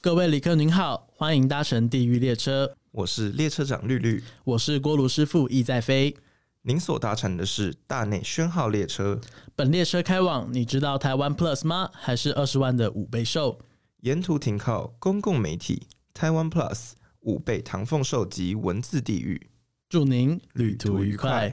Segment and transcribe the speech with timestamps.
[0.00, 6.16] 各位旅客您好，欢迎搭乘地狱列车，我是列车长绿绿，我是锅炉师傅意在飞。
[6.62, 9.20] 您所搭乘的是大内宣号列车，
[9.56, 11.90] 本列车开往，你知道台湾 Plus 吗？
[11.92, 13.58] 还是二十万的五倍寿？
[14.02, 16.92] 沿途停靠公共媒体台湾 Plus
[17.22, 19.48] 五倍唐凤寿及文字地狱。
[19.88, 21.52] 祝您旅途愉快。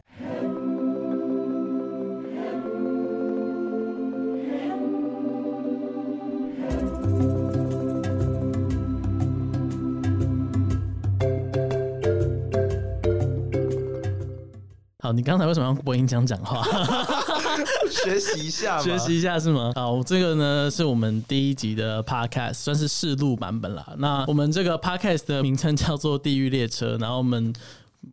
[15.05, 16.65] 好，你刚才为什么用播音腔讲话？
[17.91, 19.71] 学习一下， 学习一下是吗？
[19.75, 23.85] 好，这个呢是我们第一集的 podcast，算是试录版本啦。
[23.99, 27.53] 那我们这个 podcast 的名称叫做《地狱列车》，然后我们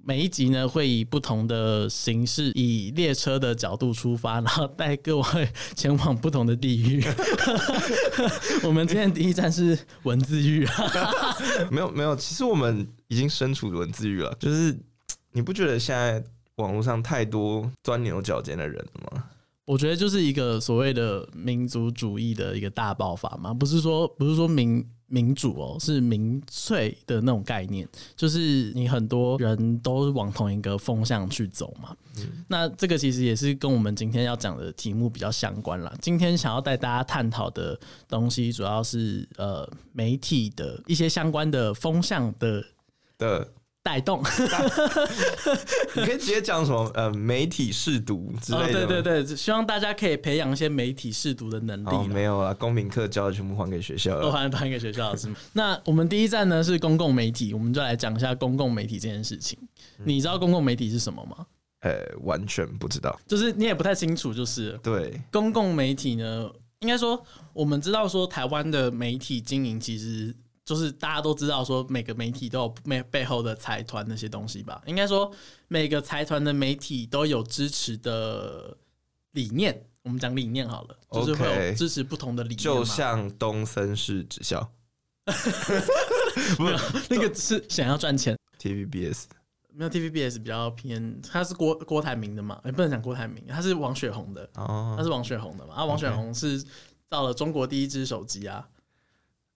[0.04, 7.02] 每一集呢会以不同的形式，以列车的角度出发，然后带各位前往不同的地狱。
[8.62, 10.68] 我们今天第一站是文字狱，
[11.70, 14.36] 没有没有，其实我们已经身处文字狱了。
[14.38, 14.78] 就是
[15.32, 16.22] 你不觉得现在？
[16.56, 19.24] 网络上太多钻牛角尖的人了吗？
[19.64, 31.96] 我觉得就是一个所谓的民族主义的一个大爆发嘛，不是说不是说民民主哦，是民粹的那种概念，就是你很多人都往同一个风向去走嘛。
[32.48, 35.94] 那这个其实也是跟我们今天要讲的题目比较相关了。
[36.02, 37.78] 今天想要带大家探讨的
[38.08, 42.64] 东西，主要是呃媒体的一些相关的风向的
[43.16, 43.48] 的。
[43.82, 44.22] 带动，
[45.96, 46.88] 你可以直接讲什么？
[46.94, 48.86] 呃，媒体试读之类的。
[48.86, 52.08] 对对对，希望大家可以培养一些媒体试读的能力。
[52.08, 55.34] 没有啊，公民课教的全部还给学校了，都还还给学校是吗？
[55.52, 59.58] 那我们第一站呢是公共媒体，我们就来讲一下公共媒体这件事情。
[60.04, 61.44] 你知道公共媒体是什么吗？
[61.80, 67.20] 呃，完全不知道，就是你也不太清楚，就是对公共媒体呢，应该说
[67.52, 70.32] 我们知道说台湾的媒体经营其实。
[70.72, 74.82] 就是大家都知道，说每个媒体都有背背后的财团那些东西吧。
[74.86, 75.30] 应该说，
[75.68, 78.74] 每个财团的媒体都有支持的
[79.32, 79.84] 理念。
[80.02, 82.56] 我们讲理念好了，就是会有支持不同的理念。
[82.56, 84.66] 就像东森是直销，
[86.56, 86.78] 不是
[87.10, 88.34] 那个是想要赚钱。
[88.58, 89.24] TVBS
[89.74, 92.58] 没有 TVBS 比较偏，他是郭郭台铭的嘛？
[92.64, 94.48] 哎，不能讲郭台铭，他是王雪红的。
[94.54, 95.74] 哦，他是王雪红的嘛？
[95.74, 96.64] 啊，王雪红是
[97.10, 98.66] 造了中国第一只手机啊。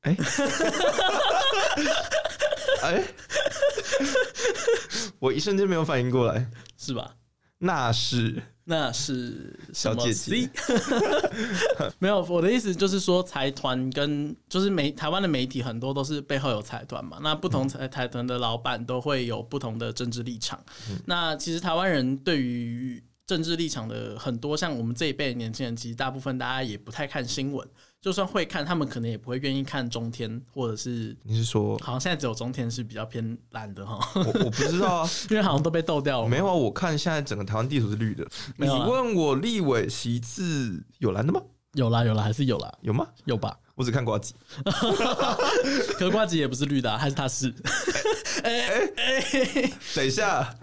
[0.06, 0.16] 哎，
[2.82, 3.04] 哎，
[5.18, 7.14] 我一瞬间没有反应过来，是吧？
[7.58, 10.48] 那是那是小姐姐，
[11.98, 12.22] 没有。
[12.24, 17.18] 我的意思就是说，财团跟就是媒台湾的媒体很多都是背后有财团嘛。
[17.22, 20.62] 那不同财财团的老板都会有不同的政治立场。
[21.06, 27.66] 那其实台湾人对于政治立场的很多，像我们这一辈年轻人，其实大部分大家也不太看新闻。
[28.00, 33.98] 就算会看，他们可能也不会愿意看中天，或者是你是说，好像现在只有中天是比较偏蓝的哈。
[34.14, 36.28] 我我不知道啊， 因为好像都被斗掉了。
[36.28, 38.24] 没有啊，我看现在整个台湾地图是绿的。
[38.56, 41.40] 你问我立委席次有蓝的吗？
[41.72, 42.72] 有啦有啦，还是有啦？
[42.82, 43.06] 有吗？
[43.24, 43.58] 有吧？
[43.74, 44.32] 我只看瓜子，
[45.98, 47.52] 可瓜子也不是绿的，还是他是？
[48.42, 50.54] 哎哎哎，等一下。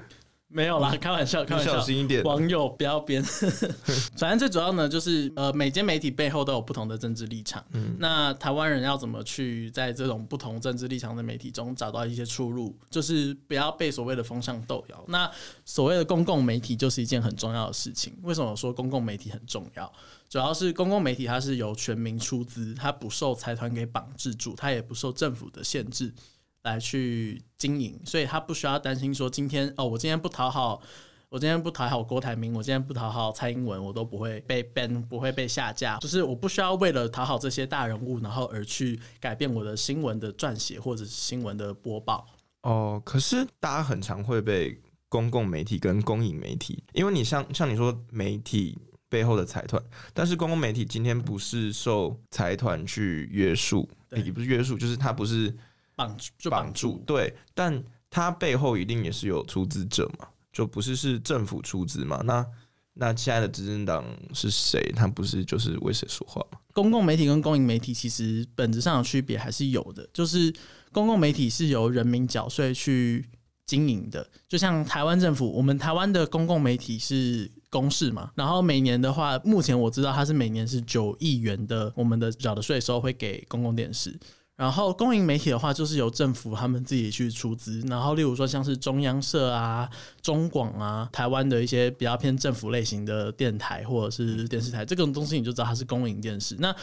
[0.54, 1.74] 没有啦，开玩笑，开玩笑。
[1.74, 3.24] 小心一点，网友不要编。
[4.16, 7.64] 反正最主要呢，就是呃，每间媒体背后都有不同的政治立场。
[7.72, 12.78] 嗯，那台湾人要怎么去在这种不同政治立场的媒体中找到一些出路？
[12.92, 15.04] 就是不要被所谓的风向动摇。
[15.08, 15.30] 那
[15.66, 18.16] 所谓的公共媒体就是一件很重要的事情。
[18.22, 19.92] 为什么说公共媒体很重要？
[20.30, 26.14] 主要是公共媒体它是由全民出资，它不受财团给绑制住，它也不受政府的限制。
[26.64, 30.82] 来去经营，所以他不需要担心说今天哦，我今天不讨好，
[31.28, 35.98] 我今天不讨好郭台铭，我今天不讨好蔡英文，我都不会被 ban，不会被下架。
[35.98, 42.26] 就是我不需要为了讨好这些大人物，然后而去改变我的新闻的撰写或者是新闻的播报。
[42.62, 44.80] 哦，可是大家很常会被
[45.10, 48.78] 公共媒体跟公营媒体，因为你像像你说媒体
[49.10, 55.54] 背后的财团，但是公共媒体今天不是受财团去约束，也不是约束，就是它不是。
[55.96, 62.22] 绑就绑住，对，但他背后一定也是有出资者嘛，就不是是政府出资嘛？
[62.24, 62.46] 那
[62.94, 64.92] 那现在的执政党是谁？
[64.96, 66.60] 他不是就是为谁说话吗？
[66.74, 70.54] 公共媒体跟公营媒体其实本质上的区别还是有的，就是
[70.92, 73.28] 公共媒体是由人民缴税去
[73.66, 84.20] 经营的，就像台湾政府，我们台湾的公共媒体是公示嘛，然后每年的话，目前我知道它是每年是九亿元的，我们的缴的税收会给公共电视。
[84.56, 87.82] 然后公营媒体的话，就是由政府他们自己去出资。
[87.88, 89.90] 然后，例如说像是中央社啊、
[90.22, 96.56] 中广啊、台湾的一些比较偏政府类型的电台或者是电视台，这种东西你就知道它是公营电视。
[96.60, 96.74] 那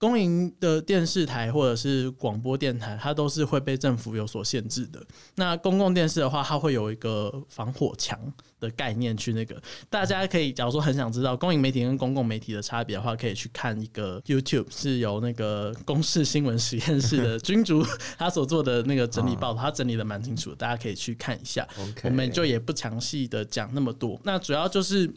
[0.00, 4.98] 公营的电视台或者是广播电台，它都是会被政府有所限制的。
[5.34, 8.18] 那公共电视的话，它会有一个防火墙
[8.58, 9.62] 的概念去那个。
[9.90, 17.84] 大家可以，假如说很想知道公营媒体跟公共媒体的差别的话，可以去看一个 YouTube，是由那个公视新闻实验室的君主
[18.16, 21.68] 他所做的那个整理报道，他整理的蛮清楚的，大家可以去看一下。
[22.04, 24.18] 我们就也不详细的讲那么多。
[24.24, 25.12] 那主要就是。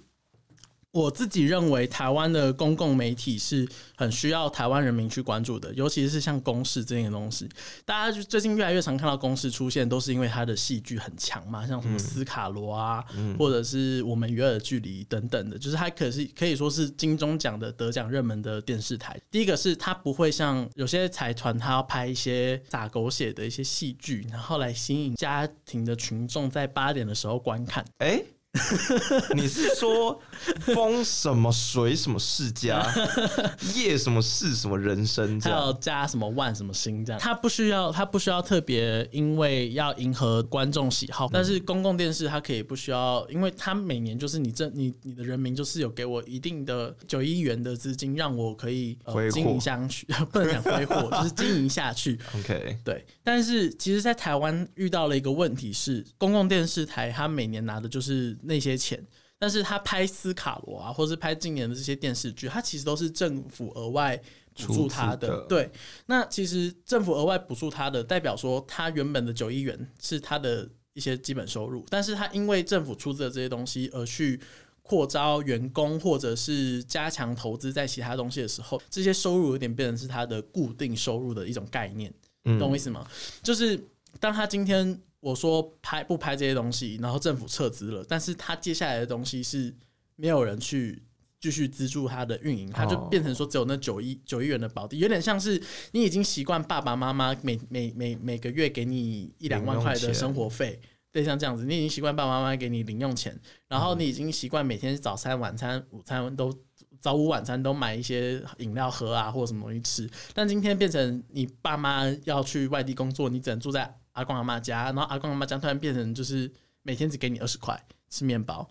[0.93, 7.49] 我自己认为，台湾的公共媒体是很需要台湾人民去关注的，尤其是像公视这些东西。
[7.83, 13.03] 大家就最近越来越常看到公视出现，都是因为它的戏剧很强嘛，像什么斯卡罗啊，
[13.39, 19.19] 或者是我们与尔的距离等等的，就是它可是可以说是金钟奖的得奖热门的电视台。
[19.31, 27.83] 第一个是它不会像有些财团，它要拍一些撒狗血的一些戏剧，然后来吸引家庭的群众在八点的时候观看。
[27.97, 28.23] 哎。
[29.33, 30.21] 你是说
[30.59, 32.85] 风什么水什么世家，
[33.73, 37.19] 夜什么事什么人生，还要加什么万什么星这样？
[37.19, 41.27] 他不需要，他不需要特别，因为要迎合观众喜好。
[41.33, 52.19] 但是公共电视它可以不需要，因为它每年就是你这你你的人民就是有给我一定的九亿元的资金，让我可以呃经营下去， 不能讲挥霍，就是经营下去。
[52.37, 53.03] OK，对。
[53.23, 58.37] 但是其实，在台湾遇到了一个问题是，公共电视台它每年拿的就是。
[58.43, 59.05] 那些钱，
[59.37, 64.15] 但是他拍斯卡罗啊，或是拍今年的这些电视剧，他其实都是政府额外
[64.55, 65.41] 补助他的。
[65.47, 65.69] 对，
[66.05, 74.39] 那其实政府额外补助他的，代表说他原本的九亿元是他的一些基本收入，但是他因为政府出资的这些东西而去
[74.81, 82.13] 扩招员工，或者是加强投资在其他东西的时候，这些收入有点变成是他的固定收入的一种概念，
[82.59, 83.07] 懂我意思吗？
[83.41, 83.81] 就是
[84.19, 85.01] 当他今天。
[85.23, 89.73] 我说拍不拍这些东西，然后政府撤资了，但是他接下来的东西是
[90.17, 91.01] 没有人去
[91.39, 100.77] 继续资助他的运营，他就变成说只有那九亿九亿元的保底，有点像是你已经习惯爸爸妈妈每每每每个月给你一两万块的生活费，
[101.09, 106.53] 对，像这样子，你已经习惯爸爸妈妈给你零用钱，然后你已经习惯每天早餐、晚餐、午餐都
[106.99, 114.02] 早午晚餐都买一些饮料喝啊，或者什么东西吃，但今天变成你爸妈要去外地工作，你只能住在。
[114.13, 116.51] 阿公阿妈家，然后阿公阿妈家突然变成就是
[116.81, 117.79] 每天只给你二十块
[118.09, 118.67] 吃面包，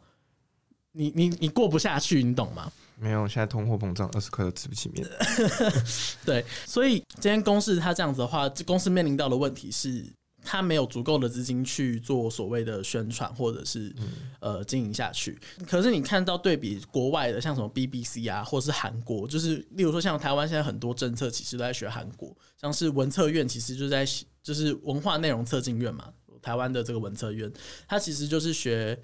[0.93, 2.73] 你你你过不下去，你懂吗？
[2.97, 5.07] 没有，现在通货膨胀，二十块都吃不起面。
[6.25, 10.05] 对，所以今天公司它这样子的话，这公司面临到的问题是。
[10.45, 13.95] 他没有足够的资金去做所谓的宣传，或者是
[14.41, 15.39] 呃经营下去。
[15.67, 24.05] 可是你看到对比国外的，像什么 BBC 啊，或者是韩国，就是例如说像台湾现在很多政策其实都在学韩国，像是文策院其实就在
[24.43, 26.13] 就是文化内容策进院嘛，
[26.43, 27.51] 台湾的这个文策院，
[27.87, 29.01] 它其实就是学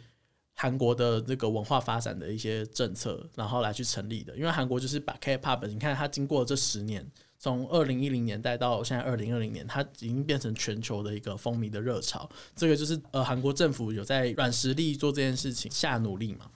[0.54, 4.36] 韩国的这个文化发展的一些政策，然后来去成立的。
[4.36, 7.08] 因为韩国就是把 K-pop，你看它经过这十年。
[7.40, 12.28] 从二零一零年代到现在二零二零年，它已经变成全球的一个风靡的热潮。
[12.56, 16.46] 这个就是呃，韩国政府有在软实力做这件事情下努力嘛。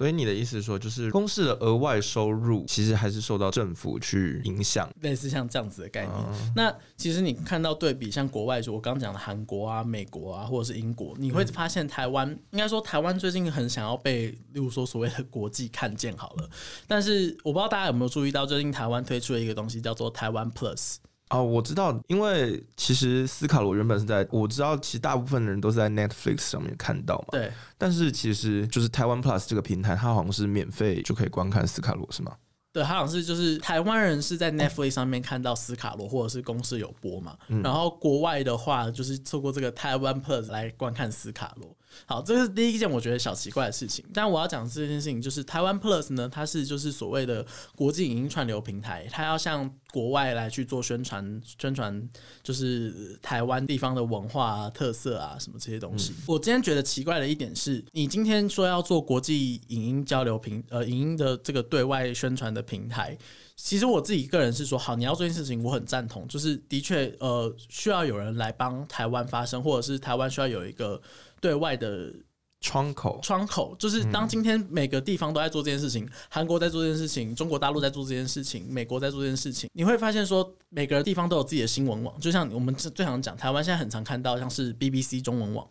[0.00, 6.16] 所以你的意思是说，就是公司的额外收入其实还是受到政府去影响，类似像这样子的概念。
[6.56, 16.48] 那其实你看到对比，像国外，就我刚讲的韩国啊、美国啊，或者是英国，你会发现台湾，应该说台湾最近很想要被，例如说所谓的国际看见好了。
[16.86, 20.94] 但是我不知道大家有没有注意到，最近台湾推出了一个东西，叫做台湾 Plus。
[21.30, 27.28] 哦，我知道，因为其实斯卡罗原本是在，我知道，其实大部分的人都是在 Netflix 上面看到嘛。
[27.30, 27.50] 对。
[27.78, 32.32] 但是其实就是台湾 Plus 这个平台，它好像是免费就可以观看斯卡罗，是吗？
[32.72, 37.36] 对，好像是就是台湾人是在 Netflix 上面看到斯卡罗，或者是公司有播嘛。
[37.64, 41.76] 然后国外的话，就是透过这个台湾 Plus 来观看斯卡罗。
[42.06, 44.04] 好，这是第一件我觉得小奇怪的事情。
[44.12, 47.44] 但我要讲这件事情，就是台湾 Plus 呢，它是就是所谓的
[47.74, 52.08] 国际影音串流平台，它要向国外来去做宣传，宣传
[52.42, 56.12] 就是台湾地方的文化啊、特色啊什么这些东西。
[56.26, 63.16] 我今天觉得奇怪的一点是，你今天说要做国际影音交流平呃影音的这个对外宣传的平台，
[63.56, 71.00] 其实我自己个人是说，好，你要做这件事情，我很赞同，就是的确呃需要有人来帮台湾发声，或者是台湾需要有一个。
[71.40, 72.12] 对外的
[72.60, 85.66] 窗口，窗口就是当今天每个地方都在做这件事情，韩国在做这件事情，中国大陆在做这件事情，美国在做这件事情，你会发现说每个地方都有自己的新闻网，就像我们最常讲，台湾现在很常看到像是 BBC 中文网、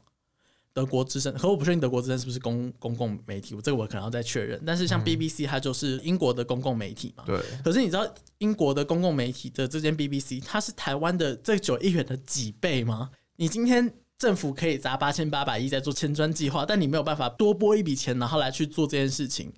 [0.74, 4.60] 德国之声，可我不确定德国之声是不是公公共媒体，我这个我可能要再确认。
[4.66, 7.40] 但是像 BBC 它就是英国的公共媒体嘛，对。
[7.64, 13.12] 可是你知道英国的公共媒体的这间 BBC，它是台湾的这九亿元的几倍吗？
[13.36, 13.94] 你今天。
[14.20, 19.52] 政府可以砸八千八百亿在做千砖计划，但你没有办法多拨一笔钱，然后来去做这件事情。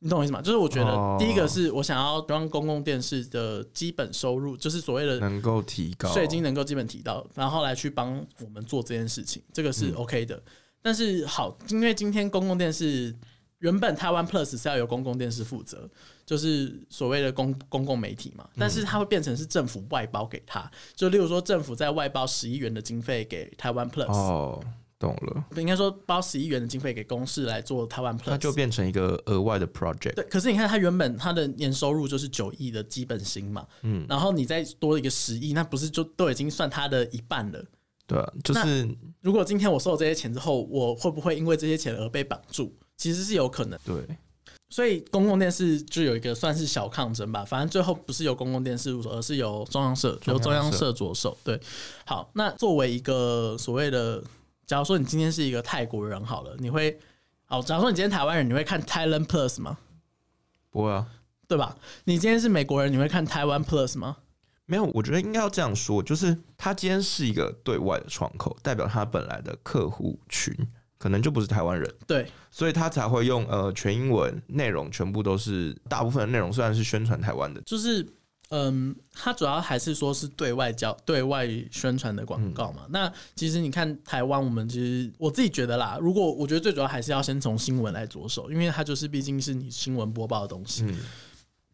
[0.00, 0.42] 你懂我意思吗？
[0.42, 10.42] 就是我觉得哦第一个是我想要让公共电视的基本收入，就是所谓的能够提高税金能够基本提高，然后来去帮我们做这件事情，这个是 OK 的。
[10.82, 13.16] 但是好，因为今天公共电视
[13.64, 15.88] 原本台湾 Plus 是要由公共电视负责，
[16.26, 24.62] 就是所谓的公公共媒体嘛，但是它会变成是政府外包给他，就例如说政府在外包十亿元的经费给台湾 Plus，、哦，
[24.98, 30.12] 懂了，应该说包十亿元的经费给公视来做台湾 Plus，那就变成一个额外的 project。
[30.14, 37.64] 对，可是你看，它原本它的年收入就是九亿的基本薪嘛，嗯，然后你再多一个十亿，那不是就都已经算它的一半了？
[38.06, 38.86] 对啊，就是
[39.22, 42.70] 如果今天我收了这些钱之后，我会不会因为这些钱而被绑住？
[43.04, 43.78] 其实是有可能。
[43.84, 44.02] 对，
[44.70, 51.36] 所以公共电视就有一个算是小抗争吧，反正最后不是由公共电视入手，而是由中央社由中央社着手。
[51.44, 51.60] 对，
[52.06, 54.24] 好，那作为一个所谓的，
[54.66, 56.98] 假如说你今天是一个泰国人好了，你会
[57.44, 59.76] 好，假如说你今天台湾人，你会看 Thailand Plus 吗？
[60.70, 61.06] 不会啊，
[61.46, 61.76] 对吧？
[62.04, 64.16] 你今天是美国人，你会看台湾 Plus 吗？
[64.64, 70.56] 没有，我觉得应该要这样说，就是他今天是一个对外的窗口，代表他本来的客户群
[71.04, 78.08] 可能就不是台湾人，对，所以他才会用呃全英文内容，全部都是大部分的内容虽然是宣传台湾的，就是
[78.48, 82.86] 嗯，他主要还是说是对外交、对外宣传的广告嘛。
[82.88, 90.84] 那其实你看台湾，我们其实我自己觉得啦，如果我觉得最主要还是要先从新闻来着手，因为它就是毕竟是你新闻播报的东西。
[90.84, 90.96] 嗯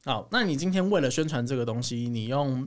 [0.04, 2.66] 好，那你今天为了宣传这个东西，你用，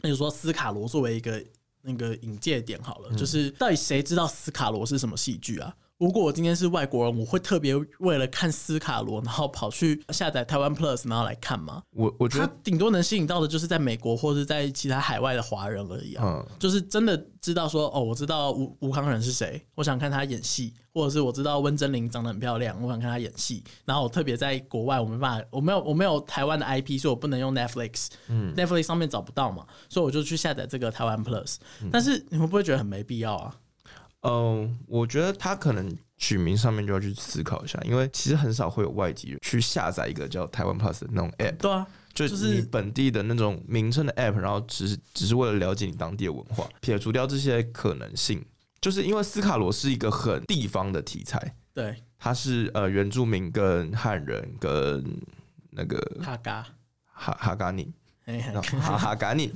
[0.00, 1.44] 比如说斯卡罗作为一个
[1.86, 5.74] 那个引介点好了，就是到底谁知道斯卡罗是什么戏剧啊？
[5.98, 11.82] 如果我今天是外国人，我会特别为了看斯卡罗，然后跑去下载台湾 Plus，然后来看吗？
[11.92, 16.24] 我我觉得顶多能吸引到的就是在美国或者在其他海外的华人而已啊。
[16.26, 23.64] 嗯就是真的知道说，哦，我知道吴吴康仁是谁，我想看他演戏，或者是我知道温真菱长得很漂亮，我想看他演戏。
[23.86, 31.56] 然后我特别在国外，我没办法，我没有我没有台湾的 IP，所以我不能用 Netflix，嗯，Netflix 上面找不到嘛，所以我就去下载这个台湾 Plus。
[31.90, 33.54] 但是你会不会觉得很没必要啊？
[34.22, 48.44] 嗯，我觉得他可能取名上面就要去思考一下，因为其实很少会有外籍人去下载一个叫台湾 Plus 的那种 app，对啊，就就是你本地的那种名称的 app，然后只是只是为了了解你当地的文化，撇除掉这些可能性，
[48.80, 55.04] 就是因为斯卡罗是一个很地方的题材，对，它是呃原住民跟汉人跟
[55.70, 56.66] 那个哈嘎，
[57.04, 57.92] 哈哈嘎尼，
[58.80, 59.52] 哈哈嘎尼，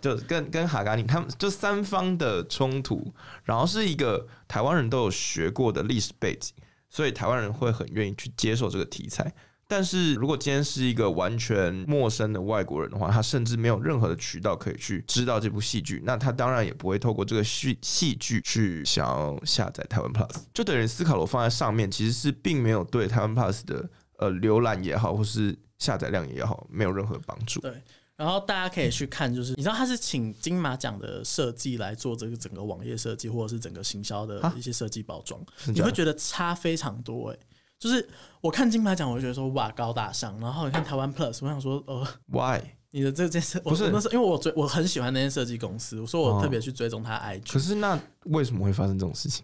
[0.00, 3.12] 就跟跟哈嘎尼他们就三方的冲突，
[3.42, 6.54] 然后是一个台湾人都有学过的历史背景，
[6.88, 9.32] 所以台湾人会很愿意去接受这个题材。
[9.66, 27.60] 但是如果今天是一个完全陌生的外国人的话，他甚至没有任何的渠道可以去知道这部戏剧，那他当然也不会透过这个戏戏剧去想要下载台湾 Plus，就等于斯卡罗放在上面，其实是并没有对台湾 Plus 的呃浏览也好，或是下载量也好，没有任何帮助。
[27.60, 27.82] 对，
[28.14, 37.38] 然后大家可以去看，就是你知道他是请金马奖的设计来做这个整个网页设计，或者是整个行销的啊一些设计包装，你会觉得差非常多哎、
[37.80, 38.08] 就是
[38.40, 42.06] 我看金马奖，我就觉得说哇高大上，然后你看台湾 Plus，我想说呃。
[42.26, 42.60] Why？
[42.94, 49.42] 你的这件事，我不是是因为我追我很喜欢那间设计公司，我说我哦特别去追踪他 IG，、可是那为什么会发生这种事情？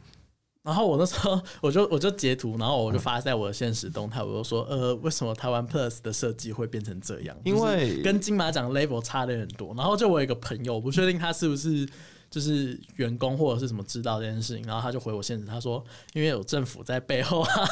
[0.69, 7.35] 然后我那时候我就 我就截图，然后我就发在我的现实动态，我就说呃，为什么台湾 Plus 的设计会变成这样？
[7.43, 9.75] 因为就是跟金马奖 level 差的很多。
[9.75, 11.89] 然后就我有一个朋友，我不确定他是不是
[12.31, 15.83] 就是员工或者是什么知道这件事情，然后他就回我现实，他说
[16.13, 17.69] 因为有政府在背后啊，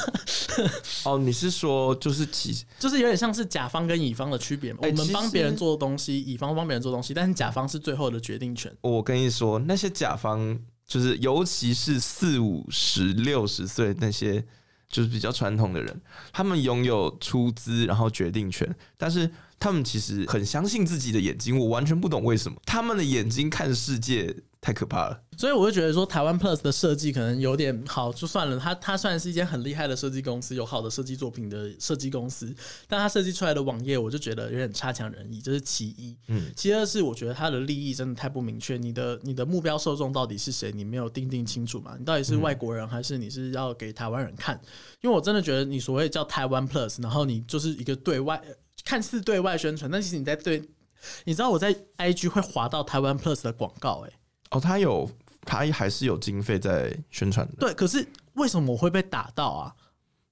[1.05, 4.79] 哦，你是说就是其 就是有点像是甲方跟乙方的区别嘛。
[4.81, 8.75] 我们帮别人做东西，乙方帮别人做东西，但是甲方是最后的决定权。
[8.81, 14.45] 我跟你说，那些甲方就是尤其是四五十、六十岁那些
[14.89, 16.01] 就是比较传统的人，
[16.33, 19.29] 他们拥有出资然后决定权，但是
[19.59, 22.57] 他们其实很相信自己的眼睛，我完全不懂为什么。
[22.65, 24.35] 他们的眼睛看世界
[24.67, 25.23] 太可怕了。
[25.39, 28.59] 所以我就觉得说，台湾 Plus 的设计可能有点好，就算了。
[28.59, 32.53] 它它虽然是一间很厉害的设计公司，有好的设计作品的设计公司，
[32.89, 36.17] 但它设计出来的网页，我就觉得有点差强人意，这是其一。
[36.27, 41.95] 嗯，其二是我觉得它的利益真的太不明确，你的你的目标受众到底是谁，你没有定定清楚嘛？
[41.97, 44.61] 你到底是外国人还是你是要给台湾人看？
[45.01, 48.43] 因为我真的觉得你所谓叫台湾 Plus，然后你就是一个对外
[48.85, 50.61] 看似对外宣传，但其实你在对，
[51.23, 54.13] 你知道我在 IG 会划到台湾 Plus 的广告、欸，
[54.51, 55.09] 哦，他有
[55.43, 59.75] 他还是有经费在宣传的，对，可是为什么我会被打到啊？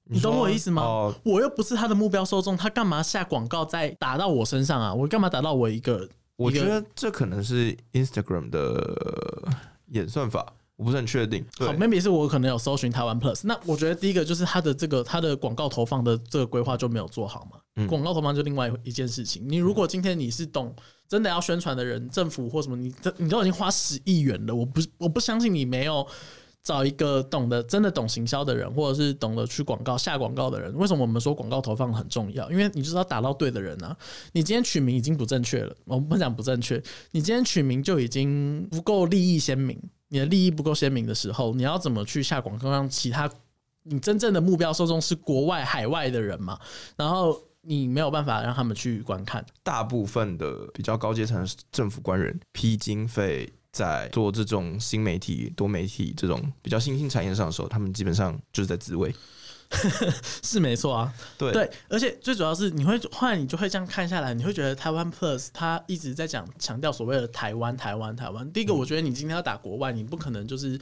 [0.06, 0.82] 你懂我意思吗？
[0.82, 4.92] 哦，我又不是他的目标受众，他干嘛下广告再打到我身上啊？
[4.92, 6.08] 我干嘛打到我一个？
[6.36, 9.48] 我觉得这可能是 Instagram 的
[9.86, 10.52] 演算法。
[10.76, 11.44] 我不是很确定。
[11.58, 13.42] 好，maybe 是我可能有搜寻台湾 Plus。
[13.44, 17.58] 那我觉得第一个就是它的这个它的广告投放的这个规划就没有做好嘛。
[17.76, 19.42] 嗯广告投放就另外一件事情。
[19.48, 20.74] 你如果今天你是懂
[21.08, 26.06] 真的要宣传的人，政府或什么，你这你都已经花十亿元了，我不我不相信你没有。
[26.64, 30.74] 找一个懂得真的懂行销的人，或者是懂得去广告下广告的人。
[30.76, 32.50] 为什么我们说广告投放很重要？
[32.50, 33.94] 因为你就是要打到对的人啊。
[34.32, 39.78] 你今天取名已经不正确了，我们不讲不正确，你今天取名就已经不够利益鲜明。
[40.08, 43.30] 你的利益不够鲜明的时候，你要怎么去下广告，让其他
[43.82, 46.58] 你真正的目标受众是国外、海外的人嘛？
[46.96, 49.44] 然后你没有办法让他们去观看。
[49.62, 59.12] 大部分的比较高阶层政府官员批经费在做这种新媒体、多媒体这种比较新兴产业上的时候，他们基本上就是在自卫。
[60.44, 68.48] 是没错啊，对对，而且最主要是你会后来你就会这样看下来，你会觉得台湾 Plus 它一直在讲强调所谓的台湾、台湾、台湾。
[68.52, 70.78] 第一个，我觉得你今天要打国外，你不可能就是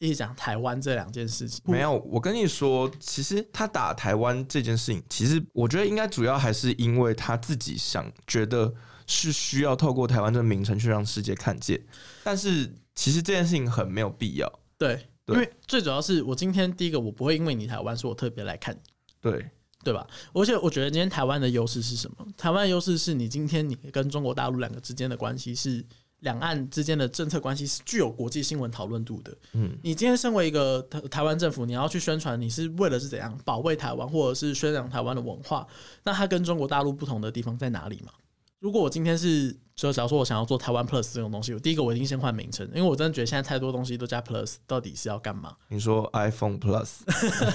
[0.00, 1.62] 一直讲台湾这两件事情。
[1.66, 8.72] 没有，我跟你说，其实他打台湾这件事情，其实我觉得应该主要还是因为他自己想觉得
[9.06, 11.78] 是需要透过台湾这个名称去让世界看见，
[12.24, 14.50] 但是其实这件事情很没有必要。
[14.78, 18.80] 对，对因为最主要是我今天第一个，我不会因为你台湾，所以我特别来看你。
[19.20, 19.50] 对，
[19.84, 20.06] 对吧？
[20.32, 22.26] 而且我觉得今天台湾的优势是什么？
[22.38, 25.84] 台湾的优势是你今天你跟中国大陆两个之间的关系是
[26.20, 29.36] 两岸之间的政策关系是具有国际新闻讨论度的。
[29.52, 35.66] 嗯，你今天身为一个台台湾政府，你要去宣传，你是为了是怎样保卫台湾，或者是宣扬台湾的文化？
[36.04, 38.12] 那它跟中国大陆不同的地方在哪里嘛？
[38.58, 45.56] 如果我今天是，就假如说我想要做台湾 Plus 这种东西，我第一个我一定先换名称，因为我真的觉得现在太多东西都加 Plus，到底是要干嘛？
[45.68, 46.98] 你说 iPhone Plus，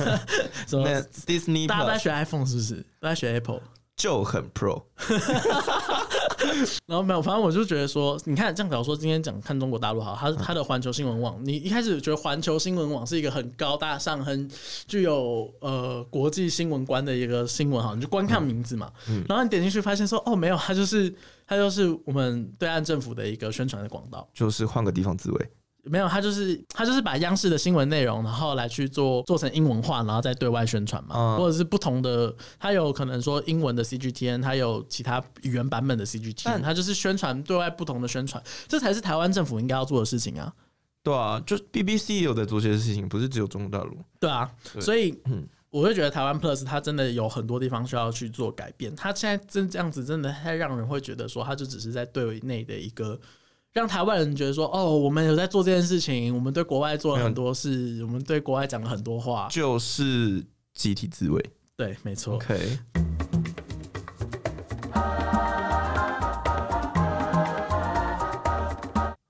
[0.65, 2.83] 什么那 Disney 大家都在学 iPhone 是不是？
[2.99, 3.61] 都在学 Apple？
[3.95, 4.85] 就很 Pro。
[6.87, 14.49] 然后没有，反正我就觉得说，你看，这样假如说今天讲看中国大陆好，它嗯它的环球新闻网，你一开始觉得环球新闻网是一个很高大上、很
[14.87, 21.13] 具有呃国际新闻观的一个新闻哈，你就观看名字嘛，嗯然后你点进去发现说，哦，没有，它就是
[21.47, 24.27] 它就是我们对岸政府的一个宣传的广告。
[24.33, 25.49] 就是换个地方自卫。
[25.87, 40.51] 没有，他就是他就是把央视的新闻内容，然后来去做做成英文化，然后再对外宣传嘛，嗯或者是不同的，他有可能说英文的 CGTN，他有其他语言版本的 CGTN，他就是宣传对外不同的宣传，这才是台湾政府应该要做的事情啊，
[41.03, 43.95] 对啊，就 BBC 也有在做这些事情，不是只有中国大陆。
[44.19, 53.19] 对啊，对所以嗯我会觉得台湾 Plus 它真的有很多地方需要去做改变，它现在真这样子真的太让人会觉得说，它就只是在对内的一个。
[53.75, 60.41] 让台湾人觉得说，哦，我们有在做这件事情，我们对国外做了很多事，我们对国外讲了很多话，就是
[60.73, 61.45] 集体自卫。
[61.75, 62.35] 对，没错。
[62.35, 62.79] OK，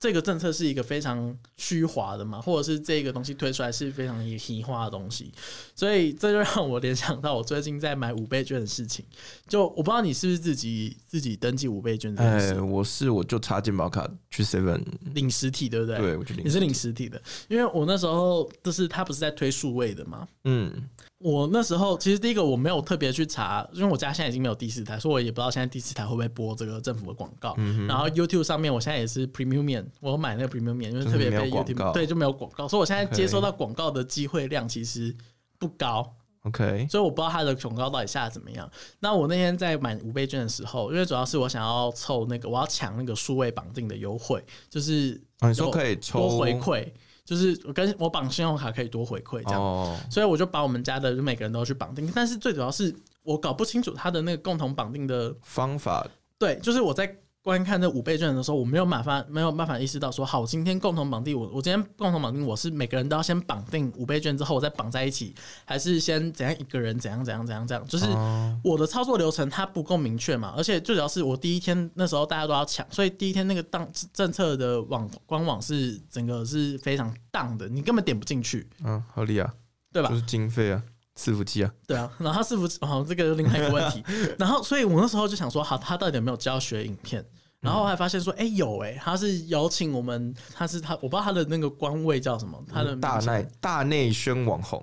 [0.06, 5.32] 这个政策是一个非常虚华的嘛，或者是这个东西推出来是非常一个虚化的东西，
[5.74, 9.04] 所以这就让我联想到我最近在买五倍券的事情。
[9.48, 14.80] 就我不知道你是不是自己自己登记五倍券这件哎，我是我就插健保卡去 Seven，
[15.12, 15.98] 领实体对不对？
[15.98, 20.72] 对我去领你是领实体的，因为我那时候就是他不是在推数位的嘛，嗯，
[21.18, 27.54] 我那时候其实第一个我没有特别去查，因为我家现在已经没有第四台，所以我也不知道现在第四台会不会播这个政府的广告。
[27.56, 35.16] 嗯然后 YouTube 上面我现在也是 Premium 面，我有买那个 Premium 面，因为特别被 YouTube 告对就没有广告，所以我现在接收到广告的机会量其实
[35.58, 36.14] 不高。
[36.42, 38.70] OK，所以我不知道它的广告到底下的怎么样。
[39.00, 46.86] 那我那天在买五倍券的时候，因为主要是我想要凑那个，我要抢那个数位绑定的优惠，就是哦，你说可以抽回馈，
[47.26, 49.60] 就是我跟我绑信用卡可以多回馈这样。
[49.60, 56.06] 哦，所以我就把我们家的就每个人都去绑定，但是最主要是我搞不清楚他的那个共同绑定的，方法
[56.38, 57.14] 对，就是我在
[57.46, 65.32] 观看这五倍券的时候，我没有办法没有办法意识到说，好，我今天共同绑定我我今天共同绑定我是每个人都要先绑定五倍券之后我再绑在一起，
[65.64, 79.54] 还是先怎样一个人怎样怎样怎样怎样，就是哦我的操作流程它不够明确嘛，而且最主要是我第一天那时候大家都要抢，所以第一天那个当政策的网官网是整个是非常荡的，你根本点不进去，嗯，合理啊，
[79.92, 80.16] 对吧就？
[80.16, 80.82] 是经费啊，
[81.16, 84.02] 伺服器啊，对啊，然后他是不是哦，这个另外一个问题。
[84.36, 87.24] 然后，所以我那时候就想说，好，他到底有没有教学影片？
[87.60, 94.80] 然后还发现说，哎、有哎、他是邀请我们，他是他，我不知道他的那个官位叫什么，他的嗯大内大内宣网红，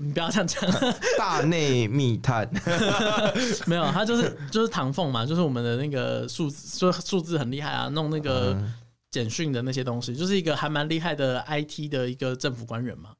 [0.00, 0.68] 你不要这样讲，
[1.18, 2.48] 大内密探，
[3.66, 8.74] 没有，他就是就是唐凤嘛，就是我们的那个数字，说数字很厉害啊，弄那个嗯
[9.10, 13.10] 简讯的那些东西，就是一个还蛮厉害的 IT 的一个政府官员嘛。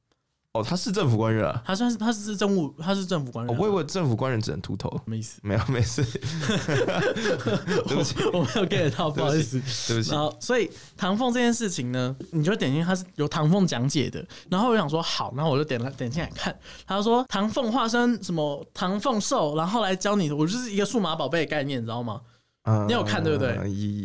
[0.55, 1.61] 哦，他是政府官员啊。
[1.65, 3.59] 他算是他是政务，他是政府官员啊。
[3.59, 5.39] 我以为政府官员只能秃头，什么意思？
[5.43, 6.01] 没有，没事。
[7.87, 9.59] 对不起，我没有 get 到，不好意思。
[9.87, 10.19] 对不起然。
[10.19, 14.25] 后，所以唐凤这件事情呢，你就点进去，它是由唐凤讲解的。
[14.49, 16.57] 然后我想说，好，然后我就点了点进来看。
[16.87, 22.21] 他说唐凤化身什么唐凤兽，然后来教你，我就是一个数码宝贝的概念，你知道吗？
[22.67, 23.55] 嗯你有看对不对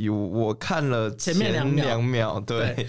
[0.03, 2.87] 有，我看了前面两秒两秒，对对，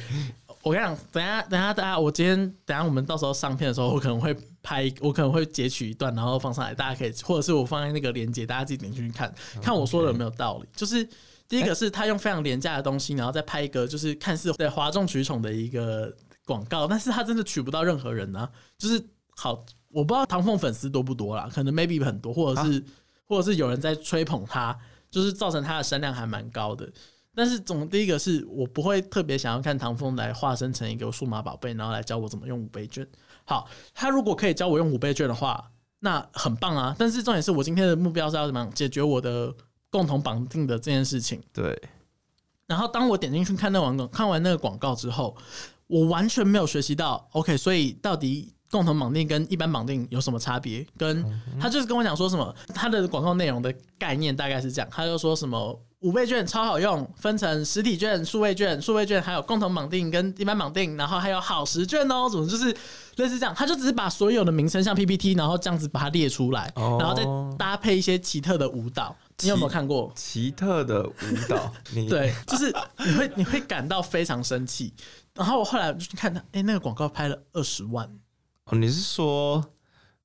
[0.64, 10.70] 我跟你讲，等下等下等下，我今天等下我们到时候上片的时候，我可能会拍，我可能会截取一段，然后放上来，大家可以，或者是我放在那个链接，大家自己点进去看，看我说的有没有道理。
[10.76, 11.08] 就是
[11.48, 16.14] 第一个是他用非常廉价的东西，然后再拍一个就是看似对哗众取宠的一个
[16.46, 18.50] 广告，但是他真的取不到任何人啊。
[18.78, 19.04] 就是
[19.36, 22.84] 好，我不知道唐凤粉丝多不多啦，可能 maybe 很多，或者是、
[23.26, 24.78] 或者是有人在吹捧他，
[25.10, 26.88] 就是造成他的声量还蛮高的。
[27.34, 33.08] 但是总第一个是我不会特别想要看唐风来化身成一个数码宝贝，然后来教我怎么用五倍券。
[33.46, 36.96] 好，他如果可以教我用五倍券的话，那很棒啊。
[37.00, 39.54] 但是重点是我今天的目标是要怎么样解决我的
[39.90, 41.42] 共同绑定的这件事情。
[41.54, 41.82] 对，
[42.68, 45.36] 然后当我点进去看那广告看完那个广告之后，
[45.88, 50.86] 我完全没有学习到 OK，所以到底共同绑定跟一般绑定有什么差别？
[50.98, 51.26] 跟
[51.60, 62.76] 他就是跟我讲说什么，他的广告内容的概念大概是这样，他就说什么五倍券超好用，分成实体券、数位券、数位券还有共同绑定跟一般绑定，然后还有好时券哦，总之就是
[63.18, 66.98] 类似这样，他就只是把所有的名称像 PPT，然后这样子把它列出来，哦。
[67.00, 67.24] 然后再
[67.56, 70.12] 搭配一些奇特的舞蹈，你有没有看过？
[70.16, 71.14] 奇特的舞
[71.48, 72.10] 蹈，你。
[72.10, 72.74] 对，就是
[73.06, 74.92] 你会你会感到非常生气。
[75.36, 78.10] 然后我后来我就去看他，哎、那个广告拍了二十万，
[78.66, 79.64] 哦，你是说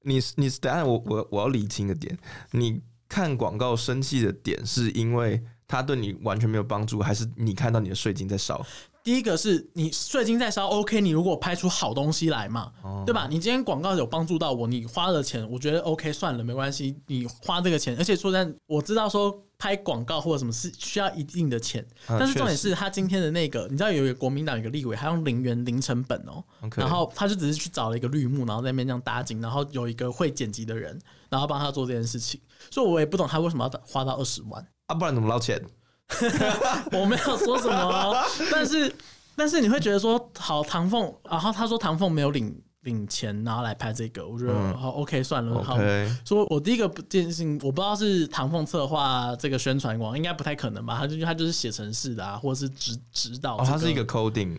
[0.04, 2.18] 你你等一下我我我要理清个点，
[2.52, 8.64] 你看广告生气的点是因为它对你完全没有帮助，还是你看到你的税金在烧？
[9.02, 12.72] 第一个是你税金在烧，OK，你如果拍出好东西来嘛，
[13.04, 13.28] 对吧？
[13.30, 26.42] 你今天广告有帮助到我，你花了钱，我觉得 OK，算了，没关系，你花这个钱，而且说真的，我知道说拍广告或者什么是需要一定的钱，嗯但是重点是他今天的那个，你知道有一个国民党有一个立委，他用零元零成本哦、
[26.74, 30.98] 然后他就只是去找了一个绿幕，然后在那边这样搭景，然后有一个会剪辑的人，
[31.28, 32.40] 然后帮他做这件事情，
[32.72, 34.66] 所以我也不懂他为什么要花到二十万。
[34.86, 35.60] 啊，不然怎么捞钱？
[36.92, 38.94] 我没有说什么哦，但是
[39.34, 45.74] 但是你会觉得说，好唐凤，然后他说唐凤没有领领钱，然后来拍这个，我觉得、嗯好 OK 算了，好。
[45.74, 50.96] OK，说我第一个不坚信，我不知道是唐凤策划这个宣传广，应该不太可能吧？
[50.96, 54.56] 他就他就是写程式的啊，或者是指指导、哦，他是一个 coding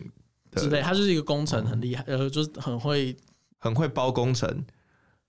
[0.56, 3.16] 之类，的，他就是一个工程很厉害，呃，就是很会。
[3.60, 4.64] 很会包工程。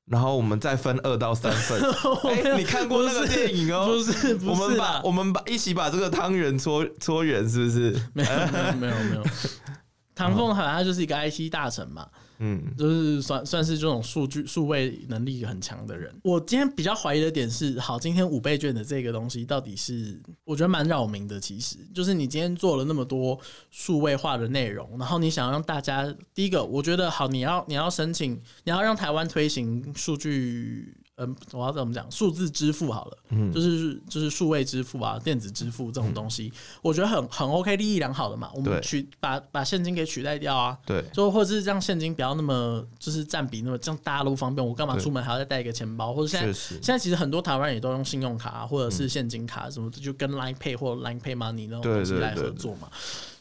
[0.09, 1.79] 然后我们再分二到三 份。
[2.25, 3.85] 哎，你看过那个电影哦？
[3.85, 7.91] 不是不我们把我们把一起把这个汤圆搓搓圆，是不是？
[8.13, 9.23] 没有没有没有没有。
[10.15, 12.07] 唐凤好像他就是一个 IT 大臣嘛，
[12.39, 16.13] 嗯，就是算算是这种数据数位能力很强的人。
[16.23, 21.39] 我今天比较怀疑的点是，好，今天五倍券的这个东西到底是我觉得蛮扰民的。
[21.39, 30.95] 其实就是你今天做了那么多数位化的内容，然后你想让大家第一个，我觉得好，你要你要申请，你要让台湾推行数据。
[31.19, 32.09] 嗯，我要怎么讲？
[32.11, 36.51] 数字支付好了，嗯，就是就是数位支付啊，电子支付这种东西，
[36.81, 38.49] 我觉得很很 OK，利益良好的嘛。
[38.55, 46.13] 我们取把把现金给取代掉啊，对，就或者是让现金不要那么就是占比那么这样大家都方便，我干嘛出门还要再带一个钱包？
[46.13, 52.89] 或者现在现在其实很多台湾人也都用信用卡、啊或者是现金卡什么的，就跟 Line Pay 或 Line Pay Money 那种东西来合作嘛。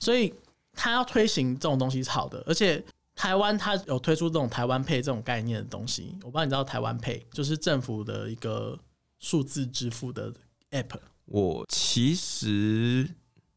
[0.01, 0.33] 所以
[0.73, 2.83] 他要推行这种东西是好的，而且
[3.19, 8.79] 台湾它有推出这种台湾 Pay 这种概念的东西，我不知道你知道台湾 Pay 就是政府的一个
[9.19, 10.33] 数字支付的
[10.71, 13.09] App，我其实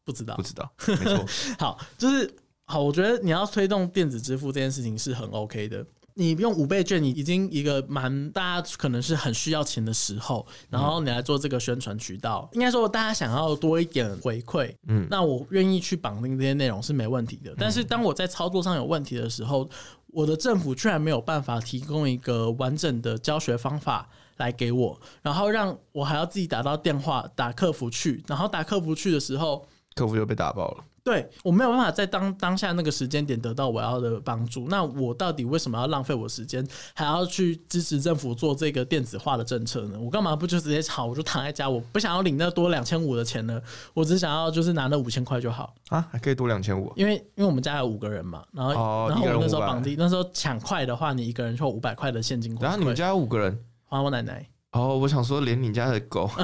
[0.02, 0.34] 不知道。
[0.34, 1.24] 不知道，没错，
[1.60, 5.86] 好，就是好，我觉得你要推动电子支付这件事情是很 OK 的。
[6.14, 17.54] 你用五倍券，你已经一个蛮大家可能是很需要钱的时候，然后你来做这个宣传渠道，应该说大家想要多一点回馈，嗯，那我愿意去绑定这些内容是没问题的。
[17.58, 19.68] 但是当我在操作上有问题的时候，
[20.08, 30.84] 我的政府居然没有办法提供一个完整的教学方法来给我，然后让我还要自己打到电话打客服去，然后打客服去的时候，客服又被打爆了。
[31.04, 31.28] 对。
[31.42, 39.98] 我没有办法在当当下那个时间点得到我要的帮助，那我到底为什么要浪费我时间，还要去支持政府做这个电子化的政策呢？
[40.00, 43.60] 我干嘛不就直接吵，我就躺在家，我不想要领那多两千五的钱呢？
[43.94, 48.72] 我只想要就是拿那五千块就好，啊，还可以多两千五，因为因为我们家有五个人嘛，然后、
[49.08, 54.46] 然后我那时候绑定，那时候抢快的话，你一个人就五百块的现金然后你们家有五个人，还我奶奶。
[54.72, 56.30] 哦，我想说连你家的狗，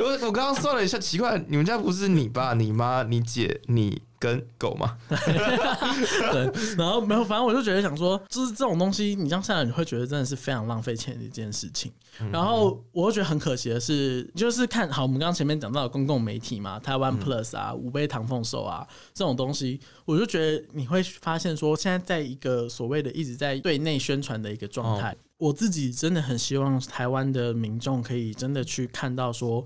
[0.00, 4.98] 我我刚刚算了一下，奇怪，你们家不是你爸、你妈、你姐、你跟狗吗。
[5.08, 11.92] 对，然后没有，反正我就觉得想说，就是这种东西，你这样下来，你会觉得真的是非常浪费钱的一件事情。
[12.32, 25.16] 然后我又觉得很可惜的是，就是看好我们刚刚前面讲到的公共媒体嘛，台湾 Plus 啊、五杯唐凤寿啊这种东西，我就觉得你会发现说，现在在一个所谓的一直在对内宣传的一个状态。
[25.38, 29.64] 我自己真的很希望台湾的民众可以真的去看到说。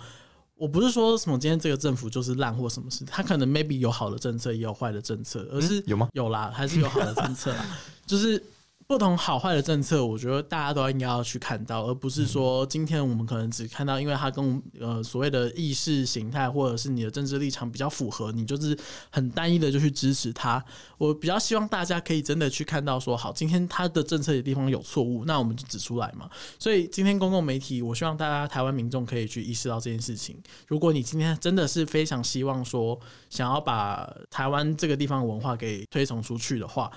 [0.57, 6.09] 我不是说什么今天这个政府就是烂或什么事，他可能 maybe 有好的政策，也有坏的政策，而是有吗？
[6.15, 7.65] 有啦，还是有好的政策啦，
[8.07, 8.43] 就是。
[8.89, 18.75] 不同好坏的政策，我觉得大家都应该要去看到，而不是说今天我们可能只看到，因为它跟呃所谓的意识形态或者是你的政治立场比较符合，你就是
[19.11, 20.65] 很单一的就去支持它。
[20.97, 26.27] 我比较希望大家可以真的去看到，说好，今天它的政策的地方有错误，那我们就指出来嘛。
[26.59, 30.35] 所以今天公共媒体，我希望大家台湾民众可以去意识到这件事情。
[30.67, 32.99] 如果你今天真的是非常希望说
[33.29, 36.91] 想要把台湾这个地方文化给推崇出去的话。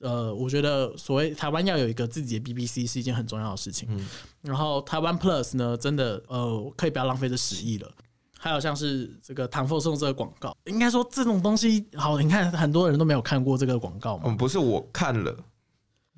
[0.00, 3.88] 呃，我觉得所谓台湾要有一个自己的 BBC 是一件很重要的事情。
[3.90, 4.06] 嗯，
[4.42, 7.90] 然后台湾 Plus 呢，真的呃，可以不要浪费这十亿了。
[8.38, 14.24] 还有像是这个唐凤送这个广告，应该说这种东西，好，你看很多人都没有看过这个广告嘛。
[14.26, 15.36] 嗯，不是我看了，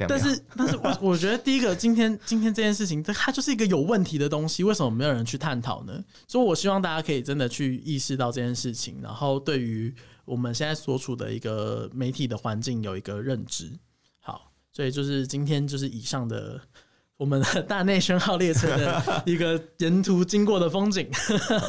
[0.06, 6.04] 但是 但是我我觉得第一个今天今天这件事情，这它就是一个有问题的东西，为什么没有人去探讨呢？
[6.28, 9.94] 所以我希望大家可以真的去意识到这件事情，然后对于。
[10.24, 13.78] 我们现在所处的一个媒体的环境有一个认知，
[14.20, 16.60] 好，所以就是今天就是以上的
[17.20, 21.06] 我们的 大内宣号列车的一个沿途经过的风景。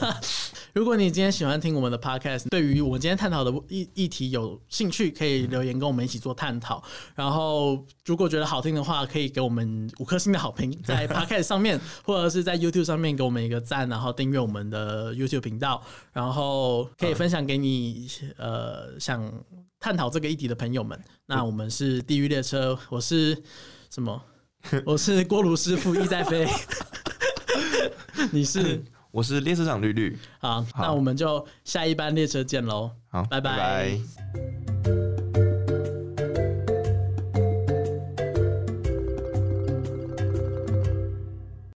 [0.71, 6.81] 如果你今天喜欢听我们的 podcast，对于我们今天探讨的议议题有兴趣，可以留言跟我们一起做探讨。
[7.13, 15.83] 然后，如果觉得好听的话，可以给我们五颗星的好评， 在 podcast 上面，或者是在 YouTube 上面给我们一个赞，然后订阅我们的 YouTube 频道，
[16.13, 19.29] 然后可以分享给你呃想
[19.81, 20.97] 探讨这个议题的朋友们。
[21.25, 23.37] 那我们是地狱列车，我是
[23.89, 24.21] 什么？
[24.85, 26.47] 我是锅炉师傅，意在飞。
[28.31, 28.83] 你是？
[29.11, 33.99] 我是列车长绿绿，好，那我们就下一班列车见喽，好，拜拜。